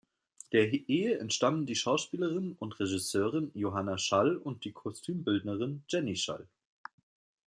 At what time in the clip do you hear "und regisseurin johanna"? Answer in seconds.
2.57-3.99